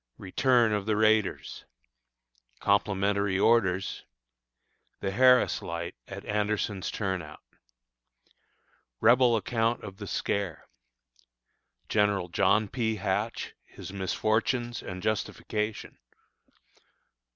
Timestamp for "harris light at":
5.11-6.25